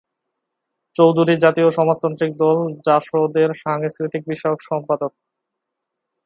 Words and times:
চৌধুরী 0.95 1.33
জাতীয় 1.37 1.69
সমাজতান্ত্রিক 1.69 2.31
দল 2.37 2.57
জাসদের 2.85 3.49
সাংস্কৃতিক 3.63 4.23
বিষয়ক 4.27 4.59
সম্পাদক। 4.69 5.11